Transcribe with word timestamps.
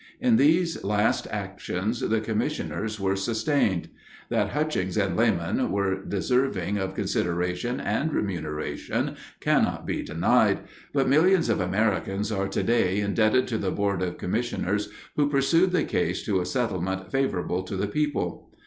In 0.19 0.37
these 0.37 0.83
last 0.83 1.27
actions 1.29 1.99
the 1.99 2.21
commissioners 2.21 2.99
were 2.99 3.15
sustained. 3.15 3.89
That 4.29 4.49
Hutchings 4.49 4.97
and 4.97 5.15
Lamon 5.15 5.69
were 5.71 6.03
deserving 6.03 6.79
of 6.79 6.95
consideration 6.95 7.79
and 7.79 8.11
remuneration 8.11 9.15
cannot 9.41 9.85
be 9.85 10.01
denied, 10.01 10.61
but 10.91 11.07
millions 11.07 11.49
of 11.49 11.61
Americans 11.61 12.31
are 12.31 12.47
today 12.47 12.99
indebted 12.99 13.45
to 13.49 13.59
the 13.59 13.69
board 13.69 14.01
of 14.01 14.17
commissioners 14.17 14.89
who 15.17 15.29
pursued 15.29 15.69
the 15.71 15.83
case 15.83 16.25
to 16.25 16.41
a 16.41 16.47
settlement 16.47 17.11
favorable 17.11 17.61
to 17.61 17.75
the 17.77 17.85
people. 17.85 18.49